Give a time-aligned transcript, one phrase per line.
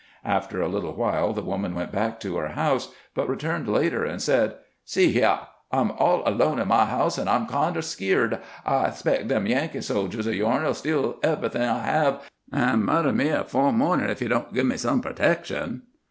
[0.25, 4.19] After a little while the woman went back to her house, but returned later, and
[4.19, 4.55] said:"
[4.93, 8.39] See h'yah; I 'm all alone in my house, and I 'm kinder skeerd.
[8.65, 12.19] I expect them Yankee soldiers of yourn '11 steal everything I have,
[12.51, 15.83] and murder me afo' morning, if you don't give me some protection."